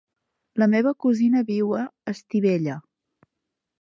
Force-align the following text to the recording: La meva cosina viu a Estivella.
La 0.61 0.67
meva 0.71 0.93
cosina 1.05 1.43
viu 1.51 1.75
a 1.81 1.85
Estivella. 2.13 2.79